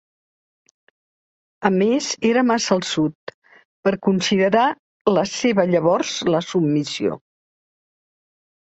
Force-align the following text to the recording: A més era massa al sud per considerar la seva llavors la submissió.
A 1.69 1.71
més 1.75 2.07
era 2.31 2.45
massa 2.53 2.73
al 2.77 2.81
sud 2.93 3.35
per 3.89 3.95
considerar 4.09 4.67
la 5.19 5.29
seva 5.37 5.71
llavors 5.77 6.19
la 6.35 6.45
submissió. 6.51 7.23